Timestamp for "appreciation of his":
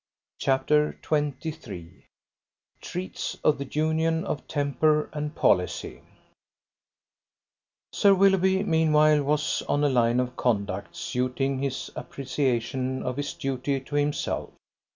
11.95-13.35